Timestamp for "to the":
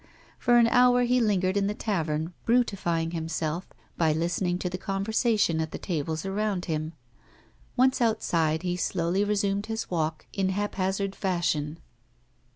4.57-4.79